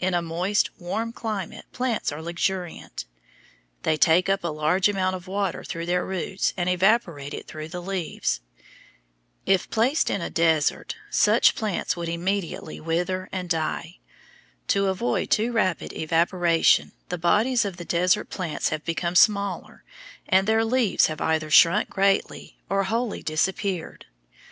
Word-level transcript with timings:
In 0.00 0.12
a 0.12 0.22
moist, 0.22 0.70
warm 0.76 1.12
climate 1.12 1.66
plants 1.70 2.10
are 2.10 2.20
luxuriant; 2.20 3.04
they 3.84 3.96
take 3.96 4.28
up 4.28 4.42
a 4.42 4.48
large 4.48 4.88
amount 4.88 5.14
of 5.14 5.28
water 5.28 5.62
through 5.62 5.86
their 5.86 6.04
roots 6.04 6.52
and 6.56 6.68
evaporate 6.68 7.32
it 7.32 7.46
through 7.46 7.68
the 7.68 7.80
leaves. 7.80 8.40
If 9.46 9.70
placed 9.70 10.10
in 10.10 10.20
a 10.20 10.30
desert, 10.30 10.96
such 11.10 11.54
plants 11.54 11.96
would 11.96 12.08
immediately 12.08 12.80
wither 12.80 13.28
and 13.30 13.48
die. 13.48 14.00
To 14.66 14.88
avoid 14.88 15.30
too 15.30 15.52
rapid 15.52 15.92
evaporation 15.92 16.90
the 17.08 17.16
bodies 17.16 17.64
of 17.64 17.76
the 17.76 17.84
desert 17.84 18.28
plants 18.30 18.70
have 18.70 18.84
become 18.84 19.14
smaller, 19.14 19.84
and 20.28 20.48
their 20.48 20.64
leaves 20.64 21.06
have 21.06 21.20
either 21.20 21.50
shrunk 21.52 21.88
greatly 21.88 22.58
or 22.68 22.82
wholly 22.82 23.22
disappeared. 23.22 24.06